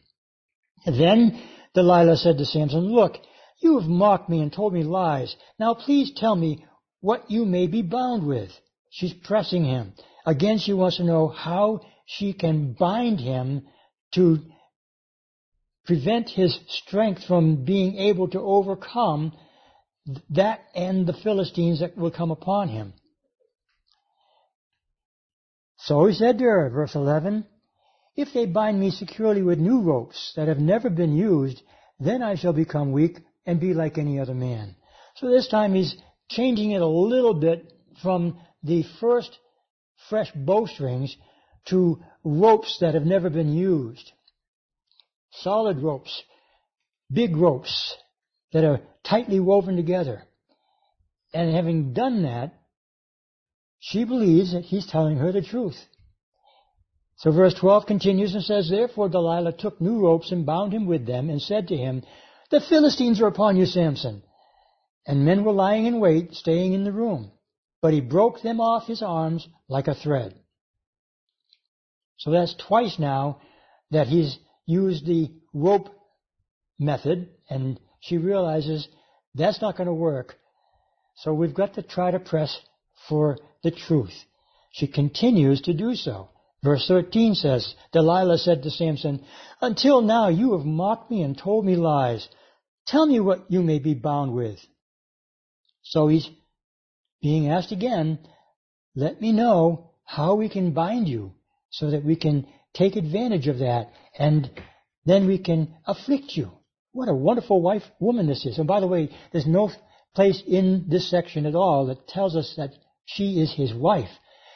[0.85, 1.41] then
[1.75, 3.17] Delilah said to Samson, Look,
[3.61, 5.35] you have mocked me and told me lies.
[5.59, 6.65] Now please tell me
[7.01, 8.49] what you may be bound with.
[8.91, 9.93] She's pressing him.
[10.25, 13.67] Again, she wants to know how she can bind him
[14.13, 14.39] to
[15.89, 19.35] prevent his strength from being able to overcome
[20.29, 22.93] that and the Philistines that will come upon him.
[25.77, 27.43] So he said to her, verse 11,
[28.15, 31.59] If they bind me securely with new ropes that have never been used,
[31.99, 34.75] then I shall become weak and be like any other man.
[35.15, 35.95] So this time he's
[36.29, 37.73] changing it a little bit
[38.03, 39.35] from the first
[40.07, 41.17] fresh bowstrings
[41.69, 44.11] to ropes that have never been used.
[45.31, 46.23] Solid ropes,
[47.11, 47.95] big ropes
[48.51, 50.23] that are tightly woven together.
[51.33, 52.53] And having done that,
[53.79, 55.77] she believes that he's telling her the truth.
[57.17, 61.05] So verse 12 continues and says, Therefore Delilah took new ropes and bound him with
[61.05, 62.03] them and said to him,
[62.49, 64.23] The Philistines are upon you, Samson.
[65.05, 67.31] And men were lying in wait, staying in the room.
[67.81, 70.35] But he broke them off his arms like a thread.
[72.17, 73.41] So that's twice now
[73.91, 74.37] that he's
[74.69, 75.89] used the rope
[76.77, 78.87] method, and she realizes
[79.33, 80.35] that's not going to work.
[81.15, 82.55] So we've got to try to press
[83.07, 84.13] for the truth.
[84.71, 86.29] She continues to do so.
[86.63, 89.25] Verse 13 says, Delilah said to Samson,
[89.59, 92.27] Until now you have mocked me and told me lies.
[92.85, 94.59] Tell me what you may be bound with.
[95.81, 96.29] So he's
[97.23, 98.19] being asked again,
[98.95, 101.33] let me know how we can bind you
[101.71, 104.49] so that we can take advantage of that and
[105.05, 106.51] then we can afflict you.
[106.91, 108.57] What a wonderful wife, woman this is.
[108.57, 109.71] And by the way, there's no
[110.15, 112.71] place in this section at all that tells us that
[113.05, 114.09] she is his wife.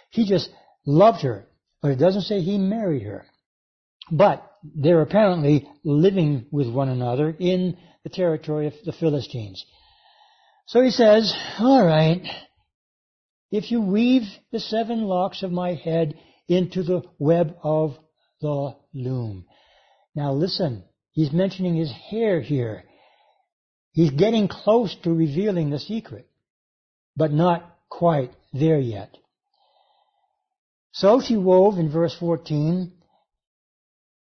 [0.09, 0.49] He just
[0.85, 1.45] loved her,
[1.81, 3.25] but it doesn't say he married her.
[4.11, 9.63] But they're apparently living with one another in the territory of the Philistines.
[10.67, 12.21] So he says, all right,
[13.51, 16.15] if you weave the seven locks of my head
[16.47, 17.97] into the web of
[18.41, 19.45] the loom.
[20.15, 22.83] Now listen, he's mentioning his hair here.
[23.91, 26.27] He's getting close to revealing the secret,
[27.15, 29.15] but not quite there yet.
[30.91, 32.91] So she wove in verse 14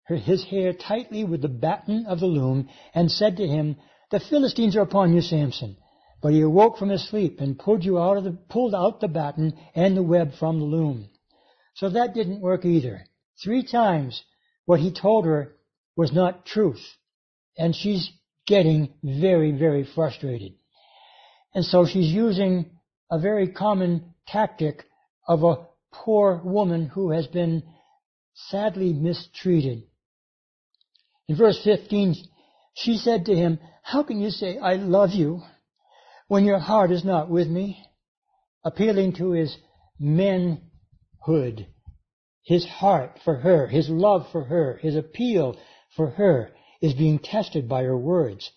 [0.07, 3.77] his hair tightly with the batten of the loom and said to him,
[4.11, 5.77] The Philistines are upon you, Samson.
[6.21, 9.07] But he awoke from his sleep and pulled you out of the, pulled out the
[9.07, 11.09] batten and the web from the loom.
[11.75, 13.05] So that didn't work either.
[13.43, 14.23] Three times
[14.65, 15.55] what he told her
[15.95, 16.83] was not truth.
[17.57, 18.11] And she's
[18.47, 20.53] getting very, very frustrated.
[21.53, 22.71] And so she's using
[23.11, 24.83] a very common tactic
[25.27, 27.63] of a poor woman who has been
[28.33, 29.83] sadly mistreated.
[31.27, 32.15] In verse 15,
[32.73, 35.41] she said to him, How can you say, I love you,
[36.27, 37.85] when your heart is not with me,
[38.63, 39.55] appealing to his
[41.27, 41.67] manhood,
[42.43, 45.57] his heart for her, his love for her, his appeal
[45.95, 48.51] for her is being tested by her words.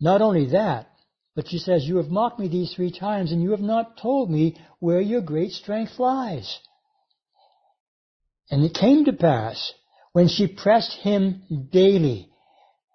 [0.00, 0.88] Not only that,
[1.36, 4.30] but she says, You have mocked me these three times, and you have not told
[4.30, 6.58] me where your great strength lies.
[8.50, 9.72] And it came to pass,
[10.12, 12.28] when she pressed him daily,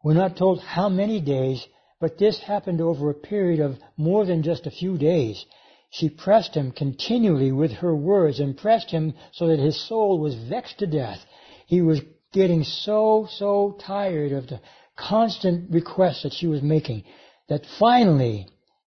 [0.03, 1.65] we're not told how many days,
[1.99, 5.43] but this happened over a period of more than just a few days.
[5.89, 10.35] She pressed him continually with her words and pressed him so that his soul was
[10.35, 11.25] vexed to death.
[11.65, 12.01] He was
[12.33, 14.59] getting so, so tired of the
[14.97, 17.03] constant requests that she was making
[17.47, 18.47] that finally,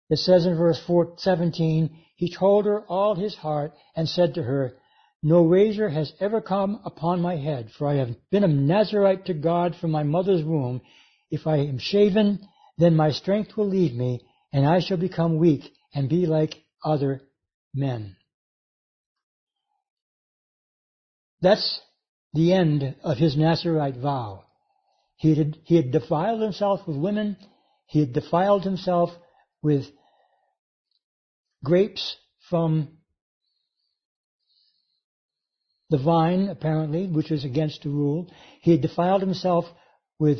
[0.08, 0.80] it says in verse
[1.18, 4.76] 17, he told her all his heart and said to her,
[5.22, 9.34] No razor has ever come upon my head, for I have been a Nazarite to
[9.34, 10.80] God from my mother's womb.
[11.30, 12.40] If I am shaven,
[12.78, 17.20] then my strength will leave me, and I shall become weak and be like other
[17.74, 18.16] men.
[21.42, 21.80] That's
[22.32, 24.44] the end of his Nazarite vow.
[25.16, 27.36] He had, he had defiled himself with women.
[27.86, 29.10] He had defiled himself
[29.62, 29.84] with
[31.64, 32.16] grapes
[32.48, 32.88] from
[35.90, 38.30] the vine, apparently, which was against the rule.
[38.60, 39.64] He had defiled himself
[40.18, 40.38] with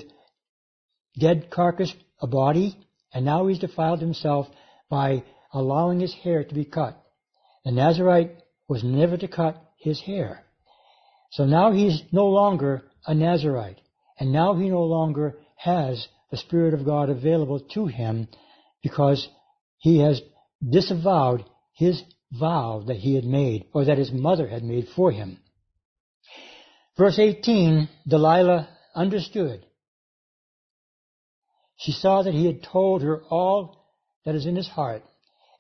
[1.19, 2.77] dead carcass a body,
[3.13, 4.47] and now he's defiled himself
[4.89, 7.01] by allowing his hair to be cut.
[7.65, 8.33] The Nazarite
[8.69, 10.45] was never to cut his hair.
[11.31, 13.81] So now he's no longer a Nazarite,
[14.19, 18.29] and now he no longer has the Spirit of God available to him
[18.83, 19.29] because
[19.79, 20.21] he has
[20.69, 25.39] disavowed his vow that he had made, or that his mother had made for him.
[26.97, 29.67] Verse 18, Delilah understood
[31.77, 33.85] she saw that he had told her all
[34.25, 35.03] that is in his heart.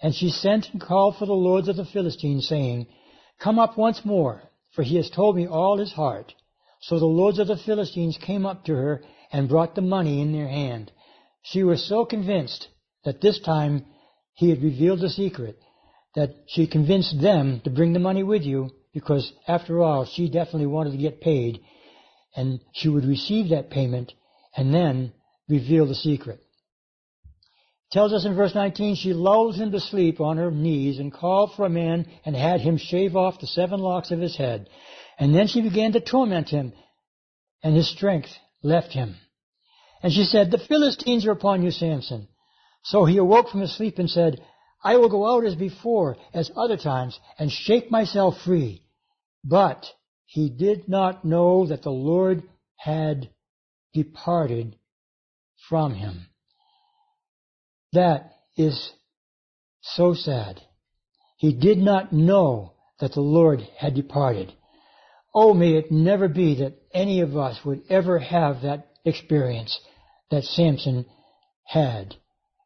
[0.02, 2.86] And she sent and called for the lords of the Philistines, saying,
[3.38, 4.42] Come up once more,
[4.74, 6.34] for he has told me all his heart.
[6.80, 10.32] So the lords of the Philistines came up to her and brought the money in
[10.32, 10.92] their hand.
[11.42, 12.68] She was so convinced
[13.04, 13.86] that this time
[14.34, 15.58] he had revealed the secret
[16.14, 20.66] that she convinced them to bring the money with you because after all she definitely
[20.66, 21.60] wanted to get paid
[22.34, 24.12] and she would receive that payment
[24.56, 25.12] and then
[25.48, 26.42] reveal the secret.
[27.92, 31.52] Tells us in verse 19, she lulled him to sleep on her knees and called
[31.54, 34.68] for a man and had him shave off the seven locks of his head.
[35.18, 36.72] And then she began to torment him
[37.62, 38.30] and his strength
[38.62, 39.16] left him.
[40.02, 42.28] And she said, the Philistines are upon you, Samson.
[42.82, 44.40] So he awoke from his sleep and said,
[44.82, 48.82] I will go out as before, as other times, and shake myself free.
[49.42, 49.86] But
[50.26, 52.42] he did not know that the Lord
[52.76, 53.30] had
[53.94, 54.76] departed
[55.68, 56.26] from him.
[57.92, 58.92] That is
[59.80, 60.60] so sad.
[61.38, 64.52] He did not know that the Lord had departed.
[65.34, 69.78] Oh, may it never be that any of us would ever have that experience
[70.30, 71.06] that Samson
[71.64, 72.14] had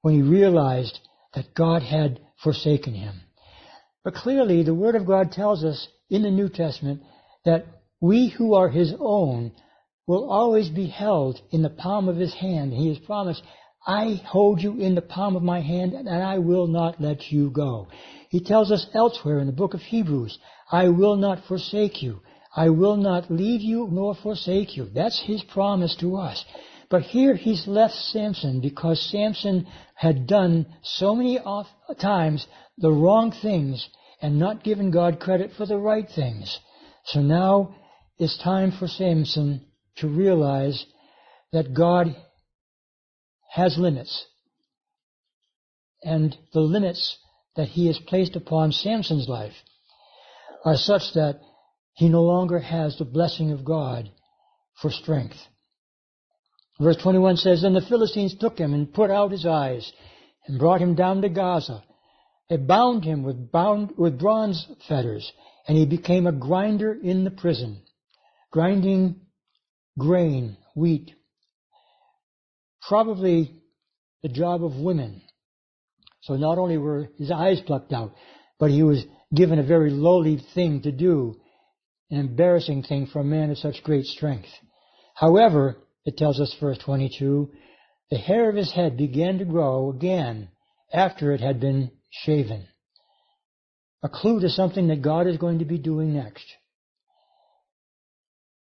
[0.03, 0.99] when he realized
[1.35, 3.21] that God had forsaken him.
[4.05, 7.03] But clearly, the Word of God tells us in the New Testament
[7.45, 7.67] that
[8.01, 9.53] we who are His own
[10.07, 12.73] will always be held in the palm of His hand.
[12.73, 13.43] He has promised,
[13.87, 17.51] I hold you in the palm of my hand and I will not let you
[17.51, 17.89] go.
[18.29, 20.39] He tells us elsewhere in the book of Hebrews,
[20.71, 22.21] I will not forsake you.
[22.55, 24.89] I will not leave you nor forsake you.
[24.95, 26.45] That's His promise to us.
[26.91, 31.39] But here he's left Samson because Samson had done so many
[32.01, 32.47] times
[32.79, 33.89] the wrong things
[34.21, 36.59] and not given God credit for the right things.
[37.05, 37.77] So now
[38.19, 39.65] it's time for Samson
[39.99, 40.85] to realize
[41.53, 42.17] that God
[43.51, 44.27] has limits.
[46.03, 47.19] And the limits
[47.57, 49.53] that he has placed upon Samson's life
[50.65, 51.41] are such that
[51.95, 54.11] he no longer has the blessing of God
[54.81, 55.37] for strength.
[56.81, 59.93] Verse 21 says, Then the Philistines took him and put out his eyes
[60.47, 61.85] and brought him down to Gaza.
[62.49, 65.31] They bound him with, bound, with bronze fetters,
[65.69, 67.83] and he became a grinder in the prison,
[68.51, 69.21] grinding
[69.99, 71.15] grain, wheat,
[72.89, 73.53] probably
[74.23, 75.23] the job of women.
[76.23, 78.13] So not only were his eyes plucked out,
[78.59, 79.05] but he was
[79.35, 81.41] given a very lowly thing to do,
[82.11, 84.49] an embarrassing thing for a man of such great strength.
[85.15, 87.51] However, it tells us, verse 22,
[88.11, 90.49] the hair of his head began to grow again
[90.93, 92.67] after it had been shaven.
[94.03, 96.45] A clue to something that God is going to be doing next.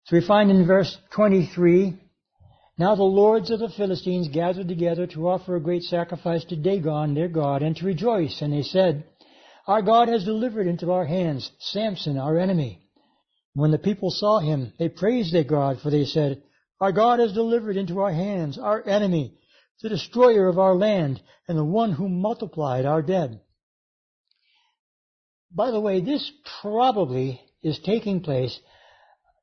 [0.06, 1.98] So we find in verse 23,
[2.80, 7.14] now the lords of the Philistines gathered together to offer a great sacrifice to Dagon,
[7.14, 8.42] their God, and to rejoice.
[8.42, 9.04] And they said,
[9.68, 12.82] Our God has delivered into our hands Samson, our enemy.
[13.54, 16.42] When the people saw him, they praised their God, for they said,
[16.80, 19.34] our God has delivered into our hands our enemy,
[19.82, 23.42] the destroyer of our land, and the one who multiplied our dead.
[25.52, 28.58] By the way, this probably is taking place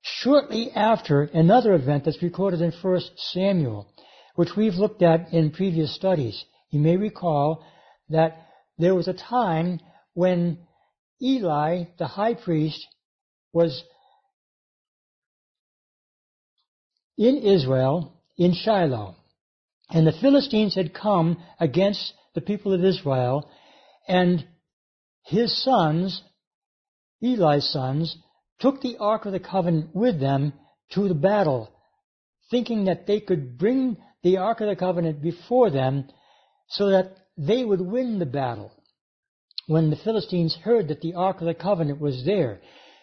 [0.07, 3.89] shortly after another event that's recorded in 1 Samuel,
[4.37, 6.45] which we've looked at in previous studies.
[6.71, 7.65] You may recall
[8.11, 8.47] that
[8.79, 9.81] there was a time
[10.15, 10.59] when
[11.21, 12.87] Eli, the high priest,
[13.53, 13.83] was
[17.19, 19.17] in Israel, in Shiloh.
[19.91, 23.49] And the Philistines had come against the people of Israel,
[24.07, 24.47] and
[25.25, 26.23] his sons,
[27.23, 28.17] Eli's sons,
[28.59, 30.53] took the Ark of the Covenant with them
[30.93, 31.71] to the battle,
[32.51, 36.09] thinking that they could bring the Ark of the Covenant before them
[36.69, 38.73] so that they would win the battle.
[39.67, 42.61] When the Philistines heard that the Ark of the Covenant was there,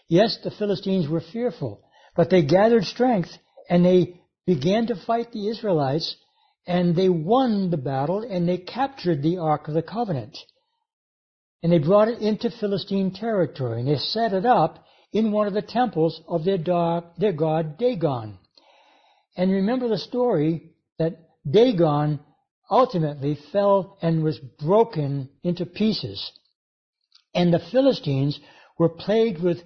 [0.08, 1.82] yes, the Philistines were fearful,
[2.16, 3.30] but they gathered strength
[3.70, 6.16] and they began to fight the Israelites,
[6.66, 10.38] and they won the battle, and they captured the Ark of the Covenant.
[11.62, 14.84] And they brought it into Philistine territory, and they set it up
[15.14, 18.40] in one of the temples of their, dog, their god Dagon.
[19.38, 22.20] And remember the story that Dagon
[22.70, 26.32] ultimately fell and was broken into pieces.
[27.36, 28.40] And the Philistines
[28.78, 29.60] were plagued with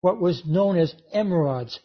[0.00, 1.78] what was known as emerods,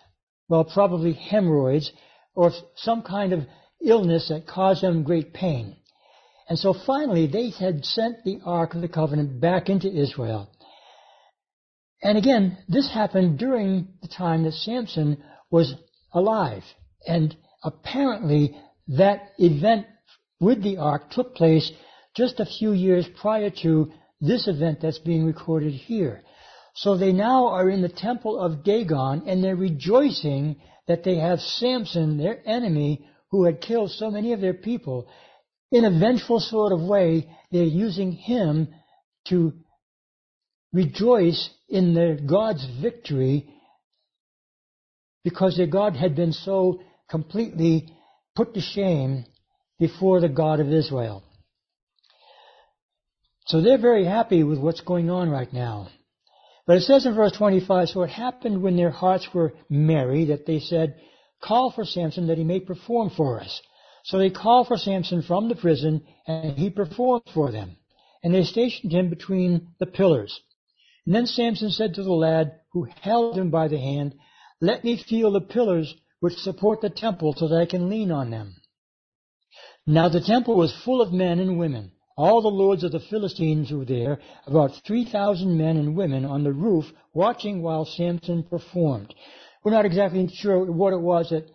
[0.48, 1.92] well, probably hemorrhoids,
[2.36, 3.46] or some kind of
[3.84, 5.76] illness that caused them great pain.
[6.50, 10.50] And so finally, they had sent the Ark of the Covenant back into Israel.
[12.02, 15.74] And again, this happened during the time that Samson was
[16.14, 16.64] alive.
[17.08, 18.56] And apparently,
[18.90, 19.88] that event
[20.40, 21.72] with the Ark took place
[22.16, 23.92] just a few years prior to
[24.22, 26.24] this event that's being recorded here.
[26.76, 31.40] So they now are in the temple of Dagon and they're rejoicing that they have
[31.40, 35.08] Samson, their enemy, who had killed so many of their people.
[35.72, 38.70] In a vengeful sort of way, they're using him
[39.30, 39.54] to
[40.72, 43.46] rejoice in their God's victory
[45.24, 47.90] because their God had been so completely
[48.36, 49.26] put to shame
[49.80, 51.24] before the God of Israel.
[53.48, 55.90] So they're very happy with what's going on right now.
[56.66, 60.46] But it says in verse 25, so it happened when their hearts were merry that
[60.46, 60.96] they said,
[61.42, 63.62] call for Samson that he may perform for us.
[64.04, 67.78] So they called for Samson from the prison and he performed for them.
[68.24, 70.38] And they stationed him between the pillars.
[71.08, 74.14] And then Samson said to the lad who held him by the hand,
[74.60, 78.30] let me feel the pillars which support the temple so that I can lean on
[78.30, 78.58] them.
[79.86, 81.94] Now the temple was full of men and women.
[82.18, 86.52] All the lords of the Philistines were there, about 3,000 men and women on the
[86.52, 86.84] roof
[87.14, 89.14] watching while Samson performed.
[89.64, 91.50] We're not exactly sure what it was that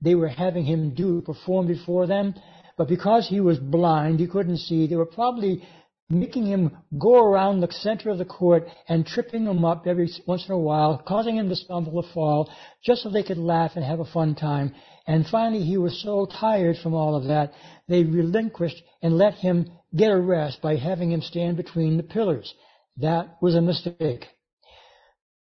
[0.00, 2.34] they were having him do, perform before them,
[2.76, 5.62] but because he was blind, he couldn't see, they were probably
[6.08, 10.46] making him go around the center of the court and tripping him up every once
[10.46, 12.50] in a while, causing him to stumble or fall,
[12.84, 14.72] just so they could laugh and have a fun time.
[15.06, 17.52] And finally, he was so tired from all of that,
[17.88, 22.54] they relinquished and let him get a rest by having him stand between the pillars.
[22.98, 24.26] That was a mistake.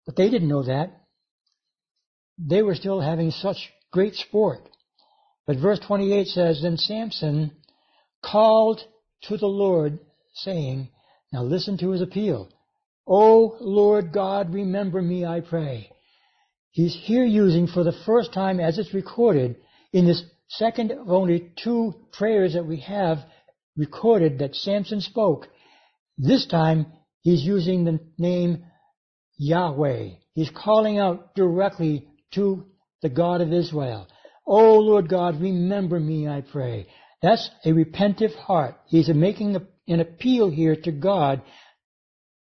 [0.07, 0.91] But they didn't know that.
[2.39, 3.57] They were still having such
[3.93, 4.61] great sport.
[5.47, 7.53] But verse 28 says, Then Samson
[8.23, 8.81] called
[9.23, 9.99] to the Lord
[10.39, 10.91] saying,
[11.32, 12.49] now listen to his appeal.
[13.07, 15.91] O Lord God, remember me, I pray.
[16.70, 19.57] He's here using for the first time as it's recorded
[19.93, 23.18] in this second of only two prayers that we have
[23.76, 25.49] recorded that Samson spoke.
[26.16, 26.86] This time
[27.22, 28.64] he's using the name
[29.39, 30.11] Yahweh.
[30.34, 32.66] He's calling out directly to
[33.03, 34.09] the God of Israel.
[34.47, 36.86] O Lord God, remember me, I pray.
[37.22, 38.76] That's a repentive heart.
[38.86, 39.57] He's making
[39.89, 41.43] an appeal here to God,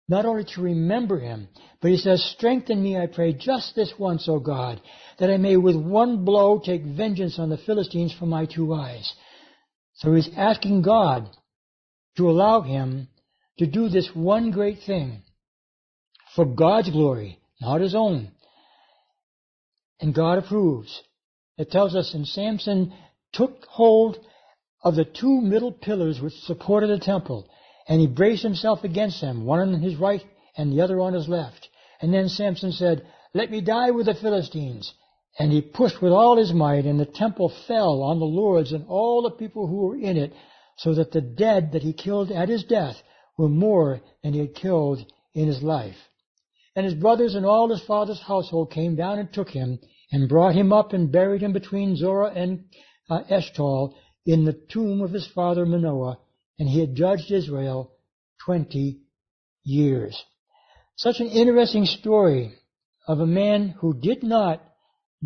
[0.09, 1.49] not only to remember Him,
[1.81, 4.81] but He says, Strengthen me, I pray, just this once, O God,
[5.19, 9.13] that I may with one blow take vengeance on the Philistines for my two eyes.
[9.99, 11.29] So he's asking God
[12.17, 13.09] to allow him
[13.59, 15.23] to do this one great thing
[16.37, 18.31] for God's glory, not his own.
[20.01, 21.03] And God approves.
[21.57, 22.95] It tells us, and Samson
[23.33, 24.19] took hold
[24.83, 27.49] of the two middle pillars which supported the temple,
[27.89, 30.25] and he braced himself against them, one on his right
[30.57, 31.69] and the other on his left.
[32.01, 34.93] And then Samson said, Let me die with the Philistines.
[35.39, 38.87] And he pushed with all his might, and the temple fell on the lords and
[38.89, 40.33] all the people who were in it,
[40.77, 42.97] so that the dead that he killed at his death
[43.37, 45.05] were more than he had killed
[45.35, 45.97] in his life.
[46.75, 49.79] And his brothers and all his father's household came down and took him,
[50.11, 52.65] and brought him up and buried him between Zorah and
[53.11, 53.95] uh, Eshtaol,
[54.29, 56.19] in the tomb of his father Manoah,
[56.59, 57.93] and he had judged Israel
[58.45, 59.01] 20
[59.65, 60.23] years.
[60.97, 62.53] Such an interesting story
[63.07, 64.63] of a man who did not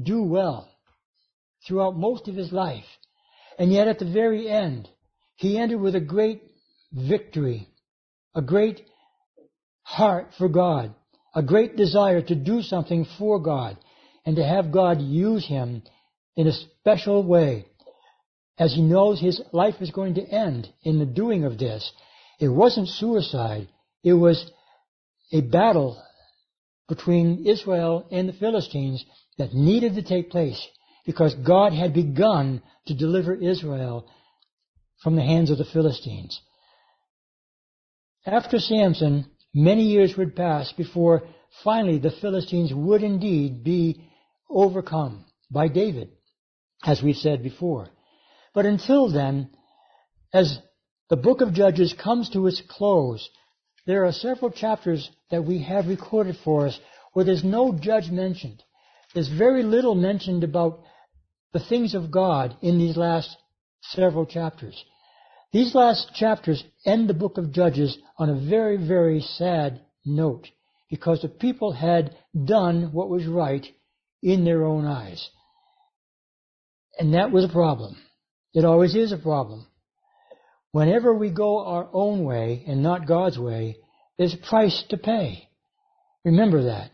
[0.01, 0.71] do well
[1.67, 2.85] throughout most of his life.
[3.59, 4.89] And yet at the very end,
[5.35, 6.41] he ended with a great
[6.93, 7.67] victory,
[8.37, 8.83] a great
[9.83, 10.95] heart for God,
[11.35, 13.79] a great desire to do something for God,
[14.25, 15.83] and to have God use him
[16.37, 17.67] in a special way
[18.59, 21.93] as he knows his life is going to end in the doing of this.
[22.39, 23.69] It wasn't suicide.
[24.05, 24.51] It was
[25.33, 26.03] a battle
[26.89, 29.05] between Israel and the Philistines
[29.39, 30.61] that needed to take place
[31.07, 34.07] because God had begun to deliver Israel
[35.03, 36.41] from the hands of the Philistines.
[38.27, 41.23] After Samson, many years would pass before
[41.65, 44.09] finally the Philistines would indeed be
[44.49, 46.11] overcome by David,
[46.85, 47.89] as we've said before.
[48.55, 49.51] But until then,
[50.33, 50.59] as
[51.09, 53.29] the book of Judges comes to its close,
[53.87, 56.79] there are several chapters that we have recorded for us
[57.13, 58.63] where there's no judge mentioned.
[59.15, 60.81] There's very little mentioned about
[61.53, 63.37] the things of God in these last
[63.83, 64.83] several chapters.
[65.53, 70.49] These last chapters end the book of Judges on a very, very sad note
[70.89, 73.67] because the people had done what was right
[74.23, 75.29] in their own eyes.
[76.99, 77.97] And that was a problem.
[78.55, 79.67] It always is a problem.
[80.73, 83.77] Whenever we go our own way and not God's way,
[84.19, 85.49] there's a price to pay.
[86.25, 86.93] Remember that.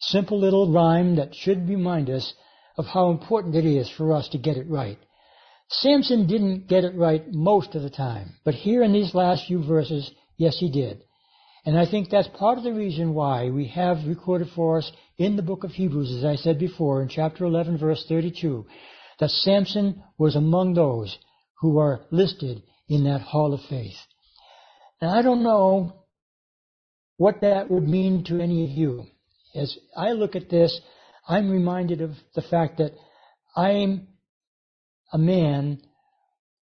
[0.00, 2.34] Simple little rhyme that should remind us
[2.76, 4.98] of how important it is for us to get it right.
[5.68, 9.62] Samson didn't get it right most of the time, but here in these last few
[9.62, 11.02] verses, yes, he did.
[11.64, 15.36] And I think that's part of the reason why we have recorded for us in
[15.36, 18.66] the book of Hebrews, as I said before, in chapter 11, verse 32,
[19.20, 21.16] that Samson was among those
[21.60, 23.96] who are listed in that hall of faith.
[25.00, 25.92] And I don't know
[27.16, 29.04] what that would mean to any of you.
[29.54, 30.80] As I look at this,
[31.28, 32.92] I'm reminded of the fact that
[33.54, 34.08] I'm
[35.12, 35.82] a man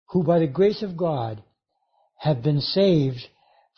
[0.10, 1.44] who by the grace of God
[2.18, 3.20] have been saved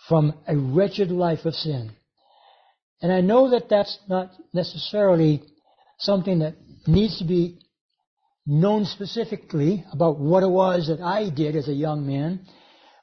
[0.07, 1.91] from a wretched life of sin.
[3.01, 5.41] And I know that that's not necessarily
[5.97, 6.55] something that
[6.88, 7.59] needs to be
[8.50, 12.47] known specifically about what it was that I did as a young man,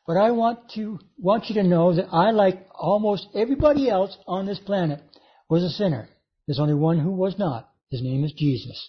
[0.04, 4.46] but I want to want you to know that I, like almost everybody else on
[4.46, 5.00] this planet,
[5.48, 6.08] was a sinner.
[6.46, 7.70] There's only one who was not.
[7.92, 8.88] His name is Jesus.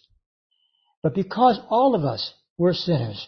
[1.03, 3.27] But because all of us were sinners,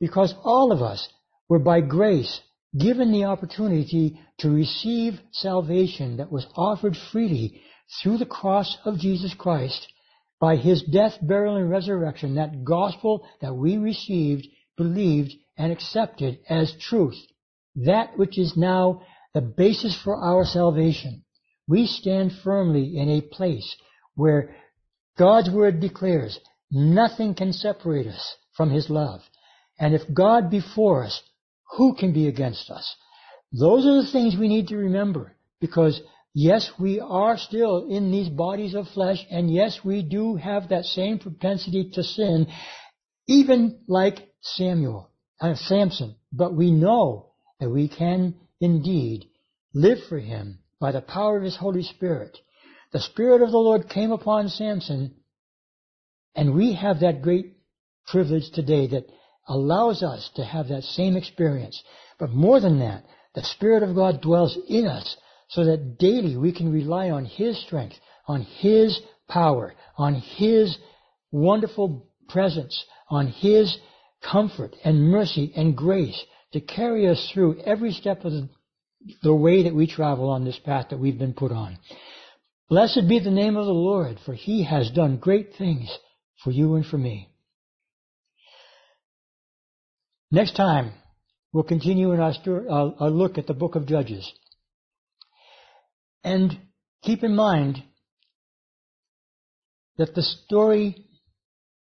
[0.00, 1.08] because all of us
[1.48, 2.40] were by grace
[2.76, 7.60] given the opportunity to receive salvation that was offered freely
[8.02, 9.86] through the cross of Jesus Christ
[10.40, 16.74] by his death, burial, and resurrection, that gospel that we received, believed, and accepted as
[16.80, 17.18] truth,
[17.76, 19.02] that which is now
[19.34, 21.22] the basis for our salvation.
[21.68, 23.76] We stand firmly in a place
[24.14, 24.56] where
[25.18, 29.20] God's word declares nothing can separate us from his love.
[29.78, 31.22] And if God be for us,
[31.76, 32.96] who can be against us?
[33.52, 36.00] Those are the things we need to remember because
[36.34, 40.84] yes, we are still in these bodies of flesh and yes, we do have that
[40.84, 42.46] same propensity to sin,
[43.26, 45.10] even like Samuel,
[45.40, 46.16] uh, Samson.
[46.32, 49.26] But we know that we can indeed
[49.74, 52.36] live for him by the power of his Holy Spirit.
[52.92, 55.14] The Spirit of the Lord came upon Samson
[56.34, 57.56] and we have that great
[58.06, 59.06] privilege today that
[59.48, 61.82] allows us to have that same experience.
[62.18, 63.04] But more than that,
[63.34, 65.16] the Spirit of God dwells in us
[65.50, 67.96] so that daily we can rely on His strength,
[68.26, 70.76] on His power, on His
[71.32, 73.76] wonderful presence, on His
[74.22, 76.20] comfort and mercy and grace
[76.52, 78.32] to carry us through every step of
[79.22, 81.78] the, way that we travel on this path that we've been put on.
[82.68, 85.88] Blessed be the name of the Lord, for He has done great things
[86.44, 87.28] for you and for me.
[90.30, 90.92] Next time,
[91.52, 94.32] we'll continue in our, uh, our look at the book of Judges.
[96.22, 96.58] And
[97.02, 97.82] keep in mind
[99.96, 101.04] that the story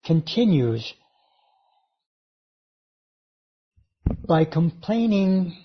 [0.04, 0.92] continues
[4.26, 5.56] by complaining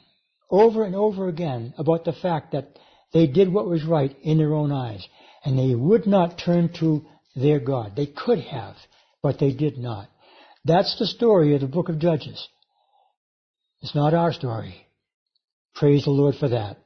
[0.49, 2.77] over and over again about the fact that
[3.13, 5.05] they did what was right in their own eyes
[5.43, 7.05] and they would not turn to
[7.35, 7.95] their God.
[7.95, 8.75] They could have,
[9.21, 10.09] but they did not.
[10.63, 12.47] That's the story of the book of Judges.
[13.81, 14.87] It's not our story.
[15.75, 16.77] Praise the Lord for that.